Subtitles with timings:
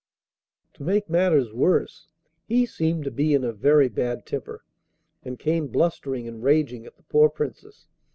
[0.73, 2.07] To make matters worse,
[2.47, 4.63] he seemed to be in a very bad temper,
[5.21, 7.85] and came blustering and raging at the poor Princess.